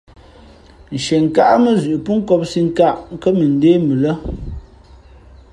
Nshienkáʼ 0.95 1.53
mά 1.63 1.71
zʉʼ 1.81 2.01
pó 2.05 2.11
nkōpsī 2.19 2.59
nkāʼ 2.67 2.93
kά 3.21 3.29
mʉndé 3.39 3.71
mʉ 3.87 3.93
lά. 4.03 4.11